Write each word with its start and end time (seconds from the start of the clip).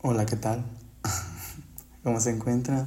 Hola, 0.00 0.26
¿qué 0.26 0.36
tal? 0.36 0.64
¿Cómo 2.04 2.20
se 2.20 2.30
encuentran? 2.30 2.86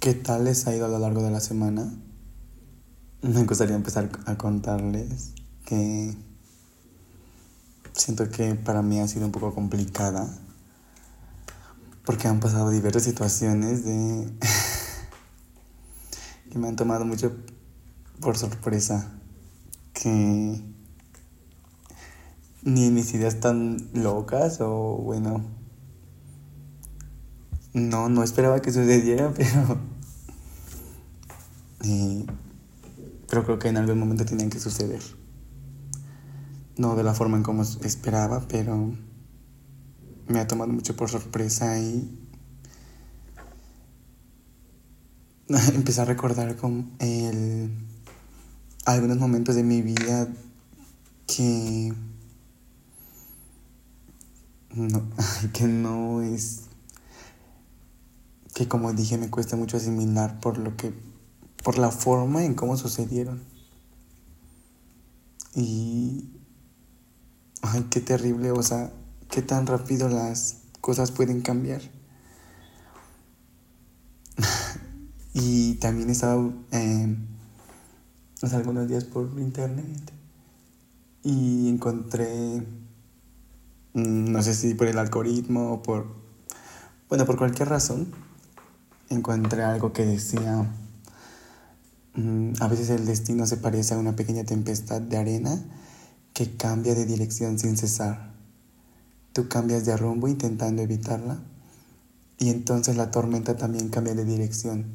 ¿Qué 0.00 0.12
tal 0.12 0.42
les 0.42 0.66
ha 0.66 0.74
ido 0.74 0.86
a 0.86 0.88
lo 0.88 0.98
largo 0.98 1.22
de 1.22 1.30
la 1.30 1.38
semana? 1.38 1.88
Me 3.22 3.44
gustaría 3.44 3.76
empezar 3.76 4.10
a 4.26 4.36
contarles 4.36 5.30
que 5.66 6.16
siento 7.92 8.28
que 8.28 8.56
para 8.56 8.82
mí 8.82 8.98
ha 8.98 9.06
sido 9.06 9.26
un 9.26 9.30
poco 9.30 9.54
complicada 9.54 10.28
porque 12.04 12.26
han 12.26 12.40
pasado 12.40 12.70
diversas 12.70 13.04
situaciones 13.04 13.84
de 13.84 14.32
que 16.50 16.58
me 16.58 16.66
han 16.66 16.74
tomado 16.74 17.04
mucho 17.04 17.36
por 18.20 18.36
sorpresa 18.36 19.12
que 19.92 20.73
ni 22.64 22.90
mis 22.90 23.12
ideas 23.14 23.40
tan 23.40 23.76
locas 23.92 24.60
o 24.60 24.96
bueno 24.96 25.44
no 27.72 28.08
no 28.08 28.22
esperaba 28.22 28.60
que 28.60 28.72
sucediera 28.72 29.32
pero 29.36 29.78
eh, 31.84 32.24
pero 33.28 33.44
creo 33.44 33.58
que 33.58 33.68
en 33.68 33.76
algún 33.76 33.98
momento 33.98 34.24
tenían 34.24 34.48
que 34.48 34.60
suceder. 34.60 35.02
No 36.76 36.96
de 36.96 37.02
la 37.02 37.14
forma 37.14 37.36
en 37.36 37.42
como 37.42 37.62
esperaba 37.62 38.46
pero 38.48 38.92
me 40.28 40.38
ha 40.38 40.46
tomado 40.46 40.72
mucho 40.72 40.96
por 40.96 41.10
sorpresa 41.10 41.78
y 41.78 42.18
empecé 45.74 46.00
a 46.00 46.04
recordar 46.04 46.56
con 46.56 46.92
el, 46.98 47.70
algunos 48.86 49.18
momentos 49.18 49.54
de 49.54 49.62
mi 49.62 49.82
vida 49.82 50.28
que 51.26 51.92
no, 54.74 55.02
que 55.52 55.64
no 55.66 56.22
es 56.22 56.62
que 58.54 58.68
como 58.68 58.92
dije 58.92 59.18
me 59.18 59.30
cuesta 59.30 59.56
mucho 59.56 59.76
asimilar 59.76 60.40
por 60.40 60.58
lo 60.58 60.76
que 60.76 60.92
por 61.62 61.78
la 61.78 61.90
forma 61.90 62.44
en 62.44 62.54
cómo 62.54 62.76
sucedieron. 62.76 63.42
Y 65.54 66.30
ay 67.62 67.86
qué 67.90 68.00
terrible 68.00 68.50
o 68.50 68.62
sea 68.62 68.92
qué 69.30 69.42
tan 69.42 69.66
rápido 69.66 70.08
las 70.08 70.58
cosas 70.80 71.10
pueden 71.10 71.40
cambiar. 71.42 71.82
Y 75.36 75.74
también 75.74 76.10
he 76.10 76.12
estado 76.12 76.54
eh, 76.70 77.16
hace 78.40 78.54
algunos 78.54 78.86
días 78.86 79.02
por 79.02 79.26
internet 79.36 80.12
y 81.24 81.68
encontré 81.68 82.62
no 83.94 84.42
sé 84.42 84.54
si 84.54 84.74
por 84.74 84.88
el 84.88 84.98
algoritmo 84.98 85.72
o 85.72 85.82
por, 85.82 86.06
bueno, 87.08 87.24
por 87.26 87.36
cualquier 87.36 87.68
razón, 87.68 88.08
encontré 89.08 89.62
algo 89.62 89.92
que 89.92 90.04
decía, 90.04 90.68
mm, 92.14 92.54
a 92.60 92.68
veces 92.68 92.90
el 92.90 93.06
destino 93.06 93.46
se 93.46 93.56
parece 93.56 93.94
a 93.94 93.98
una 93.98 94.16
pequeña 94.16 94.44
tempestad 94.44 95.00
de 95.00 95.16
arena 95.16 95.62
que 96.32 96.56
cambia 96.56 96.96
de 96.96 97.06
dirección 97.06 97.58
sin 97.58 97.76
cesar. 97.76 98.34
Tú 99.32 99.48
cambias 99.48 99.84
de 99.84 99.96
rumbo 99.96 100.26
intentando 100.26 100.82
evitarla 100.82 101.38
y 102.38 102.50
entonces 102.50 102.96
la 102.96 103.12
tormenta 103.12 103.56
también 103.56 103.88
cambia 103.90 104.14
de 104.14 104.24
dirección. 104.24 104.86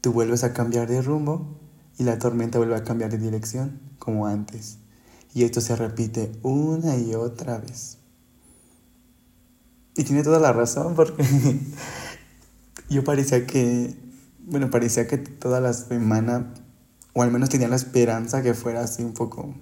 Tú 0.00 0.12
vuelves 0.12 0.44
a 0.44 0.54
cambiar 0.54 0.88
de 0.88 1.02
rumbo 1.02 1.58
y 1.98 2.04
la 2.04 2.18
tormenta 2.18 2.58
vuelve 2.58 2.76
a 2.76 2.84
cambiar 2.84 3.10
de 3.10 3.18
dirección 3.18 3.80
como 3.98 4.26
antes. 4.26 4.78
Y 5.34 5.44
esto 5.44 5.60
se 5.60 5.76
repite 5.76 6.32
una 6.42 6.96
y 6.96 7.14
otra 7.14 7.58
vez. 7.58 7.98
Y 9.96 10.04
tiene 10.04 10.22
toda 10.22 10.38
la 10.38 10.52
razón 10.52 10.94
porque 10.94 11.24
yo 12.90 13.04
parecía 13.04 13.46
que, 13.46 13.94
bueno, 14.40 14.70
parecía 14.70 15.06
que 15.06 15.18
toda 15.18 15.60
la 15.60 15.72
semana, 15.72 16.54
o 17.12 17.22
al 17.22 17.30
menos 17.30 17.48
tenía 17.48 17.68
la 17.68 17.76
esperanza 17.76 18.42
que 18.42 18.54
fuera 18.54 18.82
así 18.82 19.02
un 19.02 19.12
poco 19.12 19.54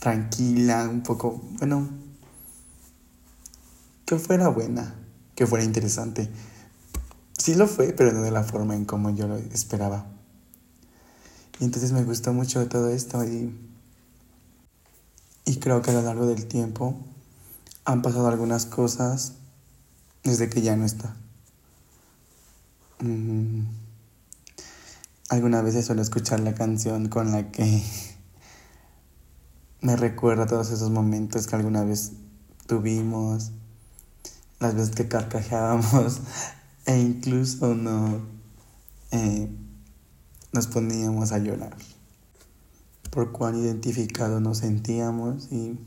tranquila, 0.00 0.88
un 0.88 1.02
poco, 1.02 1.40
bueno, 1.58 1.88
que 4.06 4.18
fuera 4.18 4.48
buena, 4.48 4.96
que 5.34 5.46
fuera 5.46 5.64
interesante. 5.64 6.30
Sí 7.38 7.54
lo 7.54 7.66
fue, 7.68 7.92
pero 7.92 8.12
no 8.12 8.22
de 8.22 8.30
la 8.30 8.42
forma 8.42 8.74
en 8.74 8.84
como 8.84 9.10
yo 9.10 9.28
lo 9.28 9.36
esperaba. 9.36 10.06
Y 11.60 11.64
entonces 11.64 11.92
me 11.92 12.02
gustó 12.02 12.32
mucho 12.32 12.66
todo 12.68 12.88
esto 12.88 13.22
y 13.24 13.54
y 15.44 15.56
creo 15.56 15.82
que 15.82 15.90
a 15.90 15.94
lo 15.94 16.02
largo 16.02 16.26
del 16.26 16.46
tiempo 16.46 16.96
han 17.84 18.02
pasado 18.02 18.28
algunas 18.28 18.66
cosas 18.66 19.34
desde 20.22 20.48
que 20.48 20.62
ya 20.62 20.76
no 20.76 20.84
está. 20.84 21.16
Mm. 23.00 23.62
Algunas 25.30 25.64
veces 25.64 25.86
suelo 25.86 26.02
escuchar 26.02 26.40
la 26.40 26.54
canción 26.54 27.08
con 27.08 27.32
la 27.32 27.50
que 27.50 27.82
me 29.80 29.96
recuerda 29.96 30.46
todos 30.46 30.70
esos 30.70 30.90
momentos 30.90 31.46
que 31.46 31.56
alguna 31.56 31.84
vez 31.84 32.12
tuvimos, 32.66 33.52
las 34.58 34.74
veces 34.74 34.94
que 34.94 35.08
carcajeábamos 35.08 36.20
e 36.86 36.98
incluso 36.98 37.74
no 37.74 38.20
eh, 39.10 39.48
nos 40.52 40.66
poníamos 40.66 41.32
a 41.32 41.38
llorar 41.38 41.76
por 43.10 43.32
cuán 43.32 43.56
identificados 43.56 44.40
nos 44.40 44.58
sentíamos 44.58 45.50
y 45.50 45.78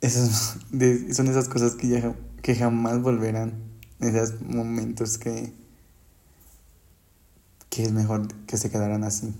esas, 0.00 0.58
son 1.12 1.26
esas 1.28 1.48
cosas 1.48 1.74
que, 1.74 1.88
ya, 1.88 2.14
que 2.42 2.54
jamás 2.54 3.00
volverán, 3.02 3.54
esos 4.00 4.40
momentos 4.42 5.18
que, 5.18 5.52
que 7.70 7.82
es 7.82 7.92
mejor 7.92 8.28
que 8.46 8.56
se 8.56 8.70
quedaran 8.70 9.02
así. 9.04 9.34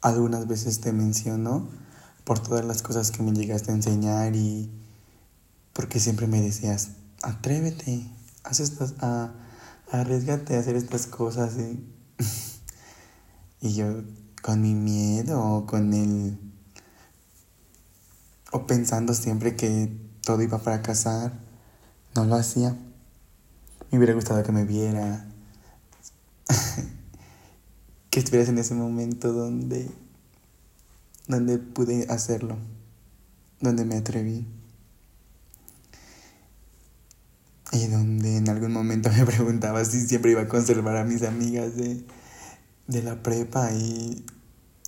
Algunas 0.00 0.46
veces 0.46 0.80
te 0.80 0.92
menciono 0.92 1.68
por 2.24 2.38
todas 2.38 2.64
las 2.64 2.82
cosas 2.82 3.10
que 3.10 3.22
me 3.22 3.32
llegaste 3.32 3.72
a 3.72 3.74
enseñar 3.74 4.36
y 4.36 4.70
porque 5.72 5.98
siempre 5.98 6.26
me 6.26 6.40
decías, 6.40 6.90
atrévete, 7.22 8.06
haz 8.44 8.60
estas, 8.60 8.94
a, 9.00 9.32
arriesgate 9.90 10.56
a 10.56 10.60
hacer 10.60 10.76
estas 10.76 11.06
cosas 11.06 11.56
y 11.56 11.93
y 13.60 13.74
yo 13.74 14.02
con 14.42 14.60
mi 14.60 14.74
miedo 14.74 15.42
o 15.42 15.66
con 15.66 15.92
el... 15.94 16.38
o 18.52 18.66
pensando 18.66 19.14
siempre 19.14 19.56
que 19.56 19.90
todo 20.22 20.42
iba 20.42 20.58
a 20.58 20.60
fracasar, 20.60 21.32
no 22.14 22.24
lo 22.24 22.36
hacía. 22.36 22.76
Me 23.90 23.98
hubiera 23.98 24.14
gustado 24.14 24.42
que 24.42 24.52
me 24.52 24.64
viera, 24.64 25.26
que 28.10 28.20
estuvieras 28.20 28.48
en 28.48 28.58
ese 28.58 28.74
momento 28.74 29.32
donde, 29.32 29.90
donde 31.26 31.58
pude 31.58 32.06
hacerlo, 32.10 32.56
donde 33.60 33.84
me 33.84 33.96
atreví. 33.96 34.46
Y 37.74 37.88
donde 37.88 38.38
en 38.38 38.48
algún 38.48 38.72
momento 38.72 39.10
me 39.10 39.26
preguntaba 39.26 39.84
si 39.84 40.00
siempre 40.06 40.30
iba 40.30 40.42
a 40.42 40.48
conservar 40.48 40.96
a 40.96 41.04
mis 41.04 41.22
amigas 41.22 41.76
de, 41.76 42.06
de 42.86 43.02
la 43.02 43.22
prepa 43.22 43.72
y 43.72 44.24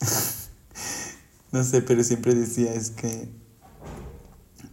no 1.53 1.65
sé, 1.65 1.83
pero 1.83 2.03
siempre 2.05 2.35
decía 2.35 2.73
es 2.73 2.91
que 2.91 3.29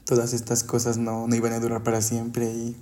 todas 0.06 0.34
estas 0.34 0.64
cosas 0.64 0.98
no, 0.98 1.28
no 1.28 1.36
iban 1.36 1.54
a 1.54 1.60
durar 1.60 1.84
para 1.84 2.02
siempre 2.02 2.46
y, 2.54 2.82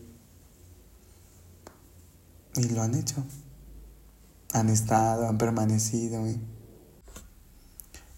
y 2.55 2.69
lo 2.69 2.81
han 2.81 2.95
hecho. 2.95 3.23
Han 4.53 4.69
estado, 4.69 5.29
han 5.29 5.37
permanecido 5.37 6.27
y, 6.27 6.39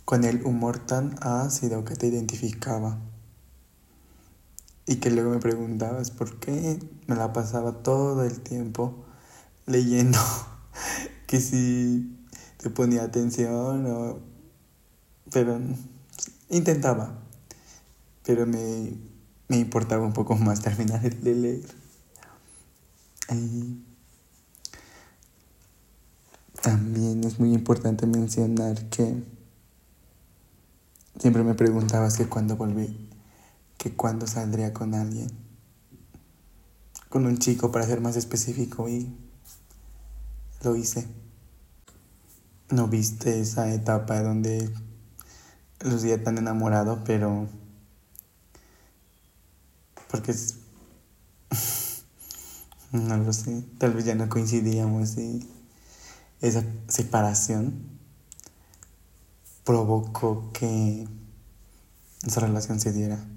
con 0.05 0.23
el 0.23 0.43
humor 0.45 0.79
tan 0.79 1.15
ácido 1.21 1.85
que 1.85 1.95
te 1.95 2.07
identificaba. 2.07 2.99
Y 4.85 4.97
que 4.97 5.09
luego 5.09 5.31
me 5.31 5.39
preguntabas 5.39 6.11
por 6.11 6.39
qué 6.39 6.79
me 7.07 7.15
la 7.15 7.31
pasaba 7.31 7.83
todo 7.83 8.23
el 8.23 8.41
tiempo 8.41 9.05
leyendo 9.65 10.19
que 11.27 11.39
si 11.39 12.17
te 12.57 12.69
ponía 12.69 13.03
atención 13.03 13.85
o... 13.85 14.19
Pero 15.31 15.59
intentaba. 16.49 17.19
Pero 18.25 18.45
me, 18.45 18.93
me 19.47 19.57
importaba 19.57 20.05
un 20.05 20.13
poco 20.13 20.35
más 20.35 20.61
terminar 20.61 21.01
de 21.01 21.35
leer. 21.35 21.83
Y 23.31 23.83
también 26.61 27.23
es 27.23 27.39
muy 27.39 27.53
importante 27.53 28.05
mencionar 28.05 28.89
que 28.89 29.21
siempre 31.19 31.43
me 31.43 31.55
preguntabas 31.55 32.17
que 32.17 32.27
cuándo 32.27 32.55
volví, 32.55 33.09
que 33.83 33.93
cuándo 33.93 34.27
saldría 34.27 34.71
con 34.71 34.95
alguien, 34.95 35.29
con 37.09 37.25
un 37.25 37.37
chico 37.37 37.69
para 37.69 37.85
ser 37.85 37.99
más 37.99 38.15
específico 38.15 38.87
y 38.87 39.13
lo 40.61 40.77
hice. 40.77 41.05
¿No 42.69 42.87
viste 42.87 43.41
esa 43.41 43.73
etapa 43.73 44.21
donde 44.21 44.73
lucía 45.81 46.23
tan 46.23 46.37
enamorado, 46.37 47.03
pero 47.03 47.49
porque 50.09 50.31
es 50.31 50.59
no 52.93 53.17
lo 53.17 53.33
sé, 53.33 53.65
tal 53.79 53.95
vez 53.95 54.05
ya 54.05 54.15
no 54.15 54.29
coincidíamos 54.29 55.17
y 55.17 55.45
esa 56.39 56.63
separación 56.87 57.83
provocó 59.65 60.53
que 60.53 61.05
esa 62.25 62.39
relación 62.39 62.79
se 62.79 62.93
diera. 62.93 63.32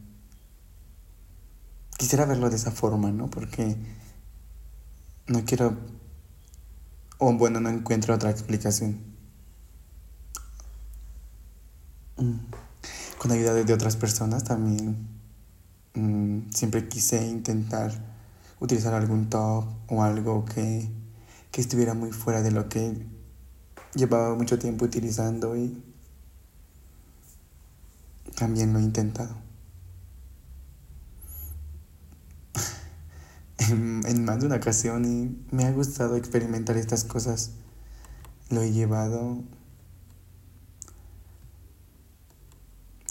Quisiera 1.97 2.27
verlo 2.27 2.51
de 2.51 2.57
esa 2.57 2.71
forma, 2.71 3.11
¿no? 3.11 3.29
Porque 3.31 3.77
no 5.29 5.45
quiero, 5.45 5.77
o 7.19 7.33
bueno, 7.33 7.61
no 7.61 7.71
encuentro 7.71 8.15
otra 8.15 8.31
explicación. 8.31 9.01
Mm. 12.17 12.37
Con 13.19 13.33
ayuda 13.33 13.55
de 13.55 13.73
otras 13.73 13.97
personas 13.97 14.45
también 14.45 15.09
mm, 15.95 16.51
siempre 16.51 16.89
quise 16.89 17.27
intentar 17.27 17.93
utilizar 18.61 18.95
algún 18.95 19.29
top 19.29 19.65
o 19.89 20.03
algo 20.03 20.45
que, 20.45 20.89
que 21.51 21.61
estuviera 21.61 21.95
muy 21.95 22.13
fuera 22.13 22.43
de 22.43 22.51
lo 22.51 22.69
que 22.69 23.07
llevaba 23.95 24.35
mucho 24.35 24.59
tiempo 24.59 24.85
utilizando 24.85 25.57
y 25.57 25.83
también 28.37 28.73
lo 28.73 28.79
he 28.79 28.83
intentado. 28.83 29.35
En, 33.71 34.25
más 34.25 34.41
de 34.41 34.47
una 34.47 34.57
ocasión 34.57 35.05
y 35.05 35.55
me 35.55 35.65
ha 35.65 35.73
gustado 35.73 36.17
experimentar 36.17 36.77
estas 36.77 37.05
cosas. 37.05 37.53
Lo 38.51 38.63
he 38.63 38.73
llevado 38.73 39.43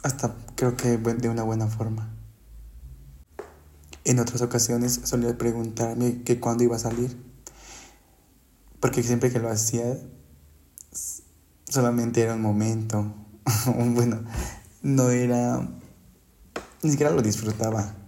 hasta 0.03 0.35
creo 0.55 0.77
que 0.77 0.97
de 0.97 1.29
una 1.29 1.43
buena 1.43 1.67
forma. 1.67 2.13
En 4.03 4.19
otras 4.19 4.41
ocasiones 4.41 5.01
solía 5.03 5.35
preguntarme 5.35 6.21
que 6.21 6.39
cuándo 6.39 6.63
iba 6.63 6.75
a 6.75 6.79
salir, 6.79 7.17
porque 8.79 9.01
siempre 9.01 9.31
que 9.31 9.39
lo 9.39 9.49
hacía 9.49 9.97
solamente 11.67 12.21
era 12.21 12.35
un 12.35 12.41
momento, 12.41 13.13
bueno, 13.95 14.23
no 14.83 15.09
era, 15.09 15.67
ni 16.83 16.91
siquiera 16.91 17.11
lo 17.11 17.23
disfrutaba. 17.23 18.04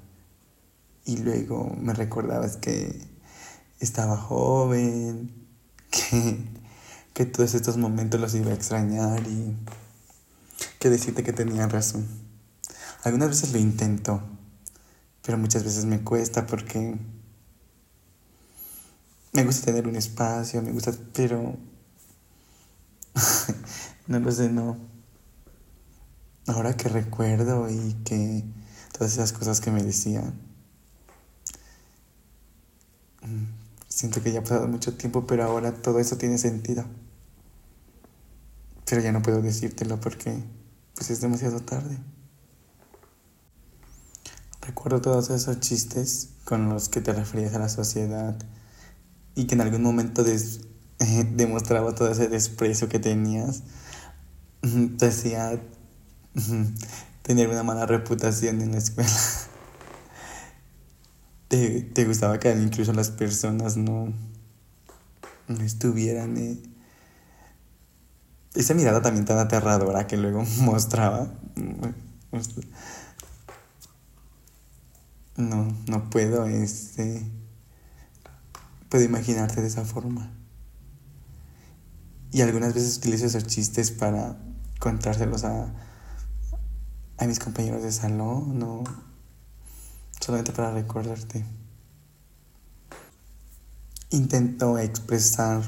Y 1.08 1.16
luego 1.18 1.74
me 1.80 1.94
recordabas 1.94 2.58
que 2.58 3.02
estaba 3.80 4.18
joven, 4.18 5.48
que, 5.90 6.38
que 7.14 7.26
todos 7.26 7.56
estos 7.56 7.78
momentos 7.78 8.20
los 8.20 8.36
iba 8.36 8.52
a 8.52 8.54
extrañar 8.54 9.26
y 9.26 9.56
que 10.80 10.90
decirte 10.90 11.24
que 11.24 11.32
tenía 11.32 11.66
razón. 11.68 12.06
Algunas 13.06 13.30
veces 13.30 13.54
lo 13.54 13.60
intento, 13.60 14.22
pero 15.22 15.38
muchas 15.38 15.64
veces 15.64 15.86
me 15.86 16.04
cuesta 16.04 16.46
porque 16.46 16.98
me 19.32 19.46
gusta 19.46 19.68
tener 19.68 19.88
un 19.88 19.96
espacio, 19.96 20.62
me 20.62 20.74
gusta, 20.74 20.92
pero 21.14 21.56
no 24.08 24.20
lo 24.20 24.32
sé, 24.34 24.50
no. 24.50 24.78
Ahora 26.48 26.76
que 26.76 26.90
recuerdo 26.90 27.70
y 27.70 27.94
que 28.04 28.44
todas 28.92 29.14
esas 29.14 29.32
cosas 29.32 29.62
que 29.62 29.72
me 29.72 29.84
decían, 29.84 30.47
Siento 33.88 34.22
que 34.22 34.32
ya 34.32 34.40
ha 34.40 34.44
pasado 34.44 34.68
mucho 34.68 34.96
tiempo, 34.96 35.26
pero 35.26 35.44
ahora 35.44 35.74
todo 35.74 36.00
eso 36.00 36.18
tiene 36.18 36.38
sentido. 36.38 36.86
Pero 38.86 39.02
ya 39.02 39.12
no 39.12 39.22
puedo 39.22 39.42
decírtelo 39.42 40.00
porque 40.00 40.44
pues 40.96 41.10
es 41.10 41.22
demasiado 41.22 41.60
tarde. 41.62 41.98
Recuerdo 44.62 45.02
todos 45.02 45.30
esos 45.30 45.60
chistes 45.62 46.30
con 46.44 46.70
los 46.70 46.90
que 46.90 47.02
te 47.02 47.14
referías 47.14 47.54
a 47.54 47.60
la 47.60 47.70
sociedad 47.70 48.38
y 49.36 49.48
que 49.48 49.56
en 49.56 49.62
algún 49.62 49.82
momento 49.82 50.24
demostraba 51.36 51.96
todo 51.96 52.12
ese 52.12 52.28
desprecio 52.28 52.90
que 52.90 53.00
tenías. 53.00 53.64
Te 54.98 55.08
hacía 55.08 55.62
tener 57.22 57.50
una 57.50 57.64
mala 57.64 57.86
reputación 57.86 58.62
en 58.62 58.74
la 58.74 58.78
escuela 58.80 59.10
te, 61.48 61.82
te 61.82 62.06
gustaba 62.06 62.40
que 62.40 62.52
incluso 62.52 62.94
las 62.94 63.12
personas 63.12 63.78
no, 63.78 64.14
no 65.48 65.64
estuvieran. 65.64 66.38
Eh, 66.38 66.62
esa 68.56 68.74
mirada 68.74 69.02
también 69.02 69.26
tan 69.26 69.38
aterradora 69.38 70.08
que 70.08 70.18
luego 70.18 70.44
mostraba. 70.62 71.34
No, 75.38 75.68
no 75.88 76.10
puedo, 76.10 76.46
este. 76.48 77.32
Puedo 78.90 79.04
imaginarte 79.04 79.62
de 79.62 79.68
esa 79.68 79.86
forma. 79.86 80.32
Y 82.32 82.42
algunas 82.42 82.74
veces 82.74 82.98
utilizo 82.98 83.26
esos 83.26 83.46
chistes 83.46 83.92
para 83.92 84.38
contárselos 84.80 85.44
a, 85.44 85.74
a 87.18 87.26
mis 87.26 87.40
compañeros 87.40 87.84
de 87.84 87.92
salón, 87.92 88.60
¿no? 88.60 88.84
Solamente 90.20 90.52
para 90.52 90.72
recordarte. 90.72 91.46
Intento 94.10 94.78
expresar 94.78 95.62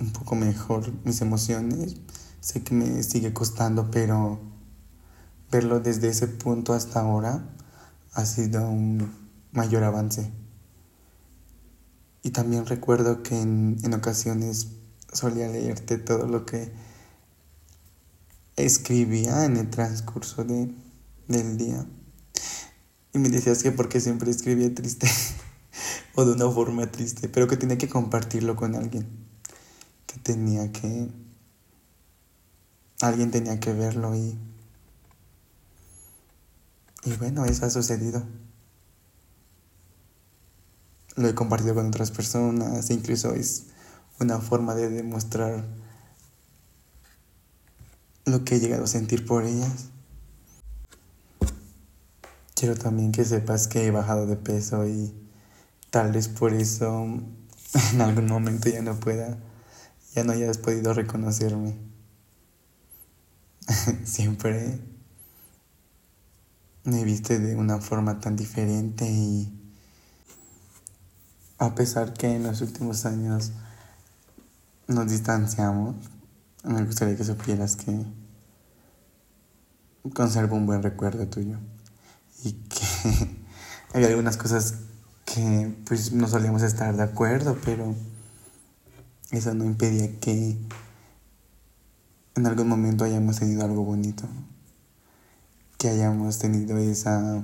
un 0.00 0.12
poco 0.12 0.34
mejor 0.34 0.92
mis 1.04 1.20
emociones. 1.20 1.96
Sé 2.40 2.62
que 2.62 2.74
me 2.74 3.02
sigue 3.02 3.32
costando, 3.32 3.90
pero 3.90 4.40
verlo 5.50 5.80
desde 5.80 6.08
ese 6.08 6.28
punto 6.28 6.74
hasta 6.74 7.00
ahora 7.00 7.54
ha 8.12 8.26
sido 8.26 8.68
un 8.68 9.10
mayor 9.52 9.84
avance. 9.84 10.30
Y 12.22 12.30
también 12.30 12.66
recuerdo 12.66 13.22
que 13.22 13.40
en, 13.40 13.78
en 13.82 13.94
ocasiones 13.94 14.68
solía 15.12 15.48
leerte 15.48 15.98
todo 15.98 16.26
lo 16.26 16.44
que 16.44 16.72
escribía 18.56 19.44
en 19.44 19.56
el 19.56 19.70
transcurso 19.70 20.44
de, 20.44 20.74
del 21.28 21.56
día. 21.56 21.86
Y 23.18 23.20
me 23.20 23.30
decías 23.30 23.64
que 23.64 23.72
porque 23.72 24.00
siempre 24.00 24.30
escribía 24.30 24.72
triste 24.72 25.10
o 26.14 26.24
de 26.24 26.34
una 26.34 26.48
forma 26.52 26.86
triste, 26.86 27.28
pero 27.28 27.48
que 27.48 27.56
tenía 27.56 27.76
que 27.76 27.88
compartirlo 27.88 28.54
con 28.54 28.76
alguien. 28.76 29.08
Que 30.06 30.20
tenía 30.20 30.70
que... 30.70 31.08
Alguien 33.00 33.32
tenía 33.32 33.58
que 33.58 33.72
verlo 33.72 34.14
y... 34.14 34.38
Y 37.02 37.12
bueno, 37.14 37.44
eso 37.44 37.66
ha 37.66 37.70
sucedido. 37.70 38.24
Lo 41.16 41.26
he 41.26 41.34
compartido 41.34 41.74
con 41.74 41.88
otras 41.88 42.12
personas, 42.12 42.88
incluso 42.90 43.34
es 43.34 43.64
una 44.20 44.38
forma 44.38 44.76
de 44.76 44.90
demostrar 44.90 45.66
lo 48.26 48.44
que 48.44 48.54
he 48.54 48.60
llegado 48.60 48.84
a 48.84 48.86
sentir 48.86 49.26
por 49.26 49.42
ellas. 49.42 49.90
Quiero 52.58 52.74
también 52.74 53.12
que 53.12 53.24
sepas 53.24 53.68
que 53.68 53.86
he 53.86 53.92
bajado 53.92 54.26
de 54.26 54.34
peso 54.34 54.84
y 54.84 55.14
tal 55.90 56.10
vez 56.10 56.26
por 56.26 56.52
eso 56.52 57.04
en 57.92 58.00
algún 58.00 58.26
momento 58.26 58.68
ya 58.68 58.82
no 58.82 58.98
pueda, 58.98 59.38
ya 60.12 60.24
no 60.24 60.32
hayas 60.32 60.58
podido 60.58 60.92
reconocerme. 60.92 61.78
Siempre 64.04 64.80
me 66.82 67.04
viste 67.04 67.38
de 67.38 67.54
una 67.54 67.78
forma 67.78 68.18
tan 68.18 68.34
diferente 68.34 69.08
y 69.08 69.56
a 71.58 71.76
pesar 71.76 72.12
que 72.12 72.34
en 72.34 72.42
los 72.42 72.60
últimos 72.60 73.06
años 73.06 73.52
nos 74.88 75.08
distanciamos, 75.08 75.94
me 76.64 76.82
gustaría 76.82 77.16
que 77.16 77.22
supieras 77.22 77.76
que 77.76 78.04
conservo 80.12 80.56
un 80.56 80.66
buen 80.66 80.82
recuerdo 80.82 81.28
tuyo 81.28 81.60
y 82.42 82.52
que 82.52 82.84
había 83.94 84.08
algunas 84.08 84.36
cosas 84.36 84.74
que 85.24 85.74
pues 85.86 86.12
no 86.12 86.28
solíamos 86.28 86.62
estar 86.62 86.96
de 86.96 87.02
acuerdo, 87.02 87.58
pero 87.64 87.94
eso 89.30 89.54
no 89.54 89.64
impedía 89.64 90.18
que 90.20 90.58
en 92.34 92.46
algún 92.46 92.68
momento 92.68 93.04
hayamos 93.04 93.38
tenido 93.38 93.64
algo 93.64 93.84
bonito, 93.84 94.24
que 95.76 95.88
hayamos 95.88 96.38
tenido 96.38 96.78
esa 96.78 97.42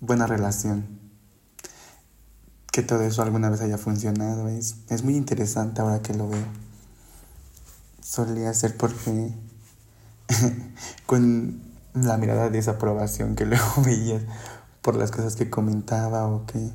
buena 0.00 0.26
relación, 0.26 0.86
que 2.72 2.82
todo 2.82 3.02
eso 3.02 3.22
alguna 3.22 3.50
vez 3.50 3.60
haya 3.60 3.78
funcionado, 3.78 4.48
es, 4.48 4.76
es 4.88 5.02
muy 5.02 5.16
interesante 5.16 5.80
ahora 5.80 6.02
que 6.02 6.14
lo 6.14 6.28
veo. 6.28 6.46
Solía 8.00 8.52
ser 8.54 8.76
porque 8.76 9.32
con 11.06 11.65
la 11.96 12.16
mirada 12.18 12.44
de 12.44 12.50
desaprobación 12.50 13.34
que 13.34 13.44
luego 13.46 13.82
veías 13.84 14.22
por 14.82 14.96
las 14.96 15.10
cosas 15.10 15.36
que 15.36 15.50
comentaba 15.50 16.26
o 16.26 16.46
que 16.46 16.70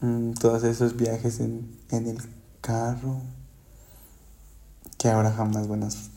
mm, 0.00 0.32
todos 0.34 0.64
esos 0.64 0.96
viajes 0.96 1.40
en, 1.40 1.76
en 1.90 2.06
el 2.06 2.18
carro 2.60 3.20
que 4.98 5.08
ahora 5.08 5.32
jamás 5.32 5.66
buenas 5.66 6.10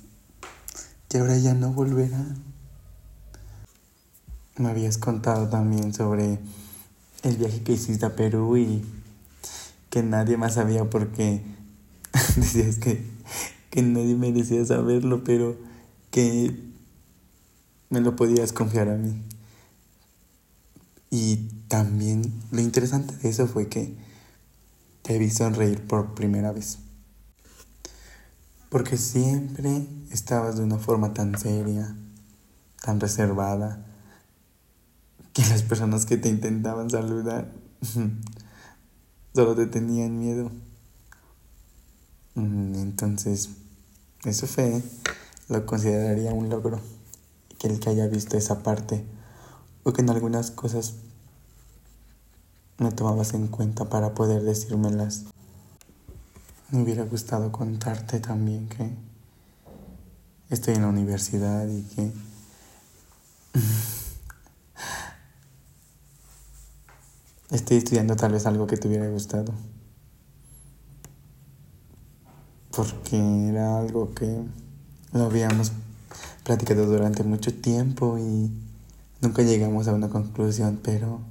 que 1.13 1.19
ahora 1.19 1.37
ya 1.37 1.53
no 1.53 1.71
volverá. 1.71 2.25
Me 4.57 4.69
habías 4.69 4.97
contado 4.97 5.47
también 5.47 5.93
sobre 5.93 6.39
el 7.21 7.37
viaje 7.37 7.61
que 7.61 7.73
hiciste 7.73 8.07
a 8.07 8.15
Perú 8.15 8.57
y 8.57 8.83
que 9.91 10.01
nadie 10.01 10.37
más 10.37 10.55
sabía 10.55 10.89
porque 10.89 11.43
decías 12.35 12.79
que, 12.79 13.05
que 13.69 13.83
nadie 13.83 14.15
merecía 14.15 14.65
saberlo, 14.65 15.23
pero 15.23 15.55
que 16.13 16.55
me 17.89 17.99
lo 17.99 18.15
podías 18.15 18.53
confiar 18.53 18.87
a 18.87 18.97
mí. 18.97 19.19
Y 21.09 21.37
también 21.67 22.39
lo 22.51 22.61
interesante 22.61 23.15
de 23.17 23.29
eso 23.29 23.47
fue 23.47 23.67
que 23.67 23.97
te 25.01 25.17
vi 25.17 25.31
sonreír 25.31 25.81
por 25.87 26.13
primera 26.13 26.51
vez. 26.51 26.77
Porque 28.69 28.95
siempre 28.95 29.87
estabas 30.11 30.57
de 30.57 30.63
una 30.63 30.77
forma 30.77 31.15
tan 31.15 31.35
seria, 31.39 31.95
tan 32.83 32.99
reservada, 32.99 33.83
que 35.33 35.41
las 35.47 35.63
personas 35.63 36.05
que 36.05 36.17
te 36.17 36.29
intentaban 36.29 36.91
saludar 36.91 37.51
solo 39.33 39.55
te 39.55 39.65
tenían 39.65 40.19
miedo. 40.19 40.51
Mm, 42.35 42.75
entonces, 42.75 43.49
eso 44.25 44.45
fue, 44.45 44.83
lo 45.49 45.65
consideraría 45.65 46.33
un 46.33 46.49
logro, 46.49 46.79
que 47.59 47.67
el 47.67 47.79
que 47.79 47.89
haya 47.89 48.07
visto 48.07 48.37
esa 48.37 48.63
parte, 48.63 49.05
o 49.83 49.93
que 49.93 50.01
en 50.01 50.09
algunas 50.09 50.51
cosas 50.51 50.95
me 52.77 52.91
tomabas 52.91 53.33
en 53.33 53.47
cuenta 53.47 53.89
para 53.89 54.13
poder 54.13 54.43
decírmelas. 54.43 55.25
Me 56.71 56.83
hubiera 56.83 57.03
gustado 57.03 57.51
contarte 57.51 58.19
también 58.19 58.67
que 58.67 58.91
estoy 60.49 60.75
en 60.75 60.81
la 60.81 60.87
universidad 60.87 61.67
y 61.67 61.83
que 61.83 62.11
estoy 67.51 67.77
estudiando 67.77 68.15
tal 68.15 68.31
vez 68.31 68.45
algo 68.45 68.65
que 68.65 68.77
te 68.77 68.87
hubiera 68.87 69.09
gustado. 69.09 69.53
Porque 72.75 73.49
era 73.49 73.77
algo 73.77 74.15
que 74.15 74.43
lo 75.13 75.25
habíamos 75.25 75.71
platicado 76.43 76.85
durante 76.85 77.23
mucho 77.23 77.53
tiempo 77.53 78.17
y 78.17 78.51
nunca 79.21 79.43
llegamos 79.43 79.87
a 79.87 79.93
una 79.93 80.09
conclusión, 80.09 80.79
pero 80.83 81.21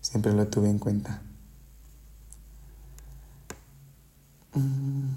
siempre 0.00 0.32
lo 0.32 0.46
tuve 0.48 0.68
en 0.68 0.78
cuenta. 0.78 1.22
Mm, 4.54 5.08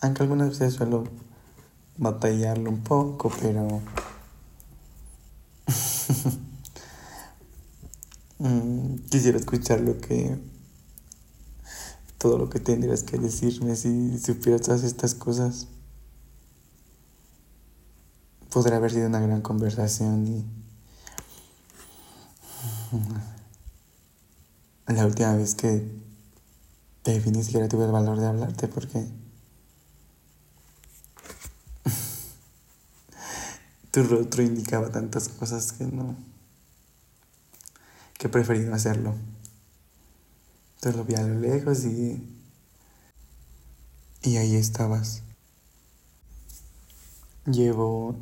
aunque 0.00 0.22
algunas 0.22 0.50
veces 0.50 0.74
suelo 0.74 1.04
batallarlo 1.98 2.70
un 2.70 2.82
poco, 2.82 3.32
pero 3.40 3.80
Mm, 8.38 8.96
quisiera 9.10 9.38
escuchar 9.38 9.80
lo 9.80 9.98
que. 9.98 10.36
todo 12.18 12.38
lo 12.38 12.50
que 12.50 12.60
tendrías 12.60 13.02
que 13.02 13.18
decirme 13.18 13.76
si 13.76 14.18
supieras 14.18 14.62
todas 14.62 14.84
estas 14.84 15.14
cosas. 15.14 15.68
Podría 18.56 18.78
haber 18.78 18.90
sido 18.90 19.06
una 19.08 19.20
gran 19.20 19.42
conversación 19.42 20.26
y. 20.26 20.42
La 24.86 25.04
última 25.04 25.36
vez 25.36 25.54
que 25.54 25.86
te 27.02 27.20
vi 27.20 27.32
ni 27.32 27.44
siquiera 27.44 27.68
tuve 27.68 27.84
el 27.84 27.92
valor 27.92 28.18
de 28.18 28.24
hablarte 28.24 28.66
porque. 28.66 29.06
tu 33.90 34.02
rostro 34.04 34.42
indicaba 34.42 34.90
tantas 34.90 35.28
cosas 35.28 35.72
que 35.72 35.84
no 35.84 36.16
que 38.14 38.28
he 38.28 38.30
preferido 38.30 38.72
hacerlo. 38.72 39.16
Entonces 40.76 40.96
lo 40.96 41.04
vi 41.04 41.14
a 41.16 41.20
lo 41.20 41.38
lejos 41.40 41.84
y. 41.84 42.26
Y 44.22 44.38
ahí 44.38 44.56
estabas. 44.56 45.22
Llevo 47.44 48.16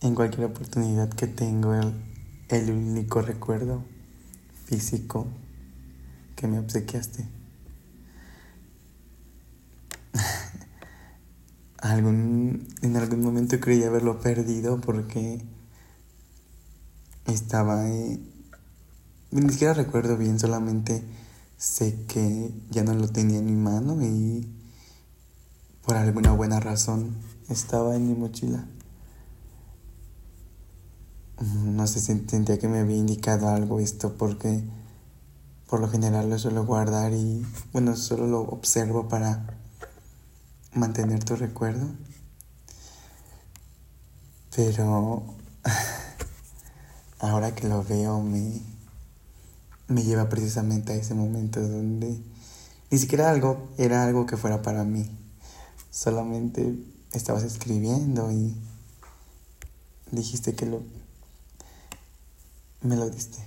en, 0.00 0.14
cualquier 0.14 0.46
oportunidad 0.46 1.10
que 1.10 1.26
tengo 1.26 1.74
el, 1.74 1.92
el 2.48 2.70
único 2.70 3.22
recuerdo 3.22 3.84
físico 4.64 5.26
que 6.36 6.46
me 6.46 6.58
obsequiaste. 6.58 7.26
algún, 11.78 12.68
en 12.82 12.96
algún 12.96 13.22
momento 13.22 13.60
creí 13.60 13.82
haberlo 13.82 14.20
perdido 14.20 14.80
porque 14.80 15.44
estaba 17.26 17.82
ahí. 17.82 18.26
Ni 19.30 19.50
siquiera 19.50 19.74
recuerdo 19.74 20.16
bien, 20.16 20.38
solamente 20.38 21.02
sé 21.56 22.04
que 22.06 22.52
ya 22.70 22.82
no 22.84 22.94
lo 22.94 23.08
tenía 23.08 23.38
en 23.38 23.46
mi 23.46 23.56
mano 23.56 24.02
y 24.02 24.48
por 25.84 25.96
alguna 25.96 26.32
buena 26.32 26.58
razón 26.58 27.16
estaba 27.50 27.96
en 27.96 28.08
mi 28.08 28.14
mochila. 28.14 28.64
No 31.64 31.86
sé, 31.86 32.00
sentía 32.00 32.58
que 32.58 32.68
me 32.68 32.80
había 32.80 32.96
indicado 32.96 33.48
algo 33.48 33.80
esto 33.80 34.16
porque 34.16 34.62
por 35.68 35.80
lo 35.80 35.88
general 35.88 36.28
lo 36.28 36.38
suelo 36.38 36.64
guardar 36.64 37.12
y 37.12 37.44
bueno, 37.72 37.96
solo 37.96 38.26
lo 38.26 38.40
observo 38.40 39.08
para 39.08 39.58
mantener 40.74 41.24
tu 41.24 41.36
recuerdo. 41.36 41.86
Pero 44.54 45.24
ahora 47.20 47.54
que 47.54 47.68
lo 47.68 47.82
veo 47.84 48.20
me, 48.22 48.60
me 49.88 50.02
lleva 50.02 50.28
precisamente 50.28 50.92
a 50.92 50.96
ese 50.96 51.14
momento 51.14 51.60
donde 51.60 52.20
ni 52.90 52.98
siquiera 52.98 53.30
algo 53.30 53.68
era 53.78 54.04
algo 54.04 54.26
que 54.26 54.36
fuera 54.36 54.62
para 54.62 54.84
mí. 54.84 55.10
Solamente 55.90 56.76
estabas 57.12 57.42
escribiendo 57.42 58.30
y 58.30 58.56
dijiste 60.10 60.54
que 60.54 60.66
lo 60.66 60.82
me 62.82 62.96
lo 62.96 63.10
diste. 63.10 63.38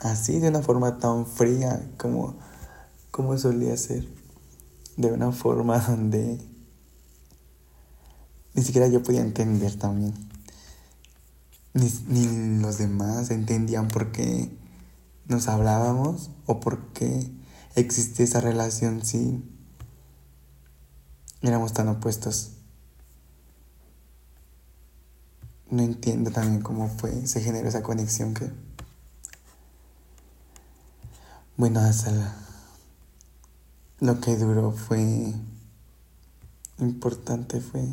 Así 0.00 0.38
de 0.38 0.48
una 0.48 0.62
forma 0.62 0.98
tan 0.98 1.26
fría 1.26 1.90
como 1.98 2.36
como 3.10 3.36
solía 3.38 3.76
ser. 3.76 4.08
De 4.96 5.12
una 5.12 5.32
forma 5.32 5.78
donde 5.88 6.38
ni 8.54 8.62
siquiera 8.62 8.88
yo 8.88 9.02
podía 9.02 9.20
entender 9.20 9.76
también 9.76 10.14
ni, 11.74 12.60
los 12.60 12.78
demás 12.78 13.30
entendían 13.30 13.88
por 13.88 14.12
qué 14.12 14.56
nos 15.26 15.48
hablábamos 15.48 16.30
o 16.46 16.60
por 16.60 16.92
qué 16.92 17.30
existía 17.74 18.24
esa 18.24 18.40
relación 18.40 19.04
si 19.04 19.42
éramos 21.48 21.72
tan 21.72 21.88
opuestos. 21.88 22.52
No 25.70 25.82
entiendo 25.82 26.30
también 26.30 26.62
cómo 26.62 26.88
fue, 26.88 27.26
se 27.26 27.40
generó 27.40 27.68
esa 27.68 27.82
conexión 27.82 28.34
que... 28.34 28.50
Bueno, 31.56 31.80
hasta 31.80 32.34
lo 34.00 34.20
que 34.20 34.36
duró 34.36 34.72
fue 34.72 35.34
importante, 36.78 37.60
fue, 37.60 37.86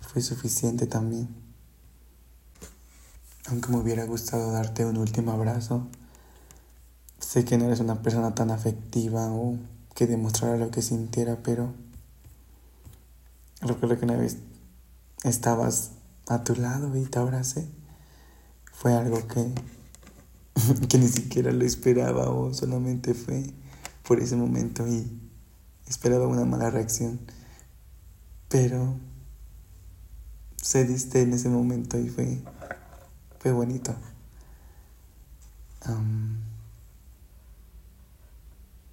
fue 0.00 0.22
suficiente 0.22 0.86
también. 0.86 1.28
Aunque 3.46 3.70
me 3.70 3.78
hubiera 3.78 4.04
gustado 4.04 4.52
darte 4.52 4.84
un 4.84 4.98
último 4.98 5.32
abrazo, 5.32 5.86
sé 7.18 7.44
que 7.44 7.58
no 7.58 7.66
eres 7.66 7.80
una 7.80 8.02
persona 8.02 8.34
tan 8.34 8.50
afectiva 8.50 9.32
o 9.32 9.56
que 9.94 10.06
demostrara 10.06 10.56
lo 10.56 10.70
que 10.70 10.82
sintiera, 10.82 11.38
pero 11.42 11.74
recuerdo 13.60 13.98
que 13.98 14.04
una 14.04 14.16
vez 14.16 14.38
estabas 15.24 15.92
a 16.28 16.44
tu 16.44 16.54
lado 16.54 16.96
y 16.96 17.04
te 17.04 17.18
abracé. 17.18 17.68
Fue 18.72 18.94
algo 18.94 19.26
que, 19.26 19.52
que 20.88 20.98
ni 20.98 21.08
siquiera 21.08 21.50
lo 21.52 21.64
esperaba 21.64 22.30
o 22.30 22.54
solamente 22.54 23.14
fue 23.14 23.44
por 24.06 24.20
ese 24.20 24.36
momento 24.36 24.86
y 24.86 25.20
esperaba 25.86 26.26
una 26.26 26.44
mala 26.44 26.70
reacción. 26.70 27.20
Pero 28.48 28.96
se 30.62 30.84
diste 30.84 31.22
en 31.22 31.32
ese 31.34 31.48
momento 31.48 31.98
y 31.98 32.08
fue 32.08 32.42
fue 33.38 33.52
bonito. 33.52 33.94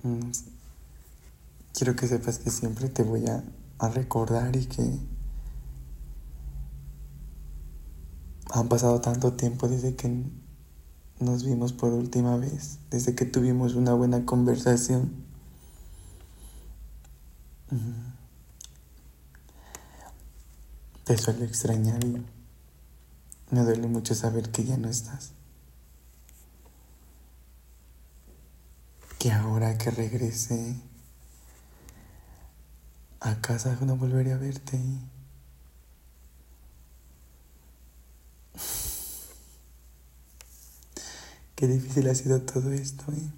Mm, 0.04 0.32
quiero 1.74 1.96
que 1.96 2.08
sepas 2.08 2.38
que 2.38 2.52
siempre 2.52 2.90
te 2.90 3.04
voy 3.04 3.26
a, 3.28 3.44
a 3.80 3.90
recordar 3.90 4.56
y 4.56 4.66
que 4.66 5.00
han 8.52 8.70
pasado 8.70 9.02
tanto 9.02 9.34
tiempo 9.34 9.68
desde 9.68 9.96
que 9.96 10.24
nos 11.20 11.44
vimos 11.44 11.74
por 11.74 11.94
última 11.94 12.38
vez, 12.38 12.80
desde 12.90 13.16
que 13.16 13.26
tuvimos 13.26 13.76
una 13.76 13.94
buena 13.94 14.26
conversación. 14.26 15.26
Te 21.04 21.18
suelo 21.18 21.46
extrañar 21.46 22.04
y 22.04 22.26
me 23.52 23.64
duele 23.64 23.88
mucho 23.88 24.16
saber 24.16 24.52
que 24.52 24.64
ya 24.64 24.78
no 24.78 24.90
estás. 24.90 25.34
Que 29.20 29.32
ahora 29.32 29.78
que 29.78 29.92
regrese 29.92 30.76
a 33.26 33.42
casa 33.42 33.76
no 33.82 33.98
volveré 33.98 34.34
a 34.34 34.38
verte. 34.38 34.80
Qué 41.56 41.68
difícil 41.68 42.08
ha 42.08 42.14
sido 42.14 42.42
todo 42.42 42.72
esto, 42.72 43.12
¿eh? 43.12 43.32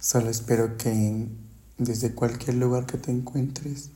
Solo 0.00 0.30
espero 0.30 0.78
que 0.78 1.28
desde 1.76 2.14
cualquier 2.14 2.56
lugar 2.56 2.86
que 2.86 2.96
te 2.96 3.10
encuentres 3.10 3.90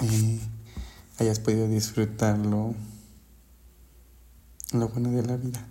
eh, 0.00 0.40
hayas 1.18 1.38
podido 1.38 1.68
disfrutarlo 1.68 2.74
lo 4.72 4.88
bueno 4.88 5.10
de 5.12 5.22
la 5.22 5.36
vida. 5.36 5.64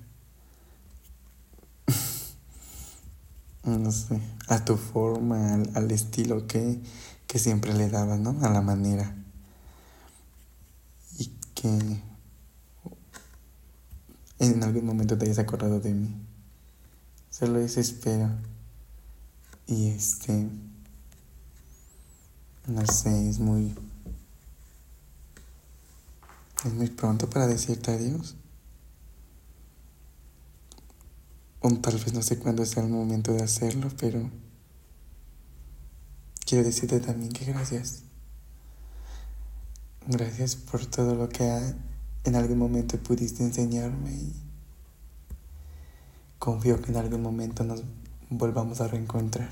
No 3.77 3.91
sé, 3.91 4.19
a 4.47 4.63
tu 4.65 4.77
forma, 4.77 5.53
al, 5.75 5.91
estilo 5.91 6.47
que, 6.47 6.81
que 7.27 7.39
siempre 7.39 7.73
le 7.73 7.89
dabas, 7.89 8.19
¿no? 8.19 8.38
A 8.41 8.49
la 8.49 8.61
manera. 8.61 9.15
Y 11.17 11.27
que 11.53 12.01
en 14.39 14.63
algún 14.63 14.85
momento 14.85 15.17
te 15.17 15.25
hayas 15.25 15.39
acordado 15.39 15.79
de 15.79 15.93
mí. 15.93 16.15
Solo 17.29 17.59
eso 17.59 17.79
espero. 17.79 18.29
Y 19.67 19.89
este, 19.89 20.49
no 22.67 22.85
sé, 22.88 23.29
es 23.29 23.39
muy, 23.39 23.75
es 26.65 26.73
muy 26.73 26.88
pronto 26.88 27.29
para 27.29 27.45
decirte 27.45 27.91
adiós. 27.91 28.35
Tal 31.77 31.93
vez 31.93 32.13
no 32.13 32.23
sé 32.23 32.39
cuándo 32.39 32.65
sea 32.65 32.83
el 32.83 32.89
momento 32.89 33.31
de 33.31 33.43
hacerlo, 33.43 33.89
pero 33.99 34.29
quiero 36.45 36.63
decirte 36.63 36.99
también 36.99 37.31
que 37.31 37.45
gracias. 37.45 38.01
Gracias 40.07 40.55
por 40.55 40.85
todo 40.88 41.13
lo 41.13 41.29
que 41.29 41.45
en 42.23 42.35
algún 42.35 42.57
momento 42.57 42.97
pudiste 42.97 43.43
enseñarme 43.43 44.11
y 44.11 44.33
confío 46.39 46.81
que 46.81 46.91
en 46.91 46.97
algún 46.97 47.21
momento 47.21 47.63
nos 47.63 47.83
volvamos 48.29 48.81
a 48.81 48.88
reencontrar. 48.88 49.51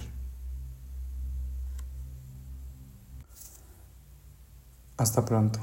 Hasta 4.98 5.24
pronto. 5.24 5.60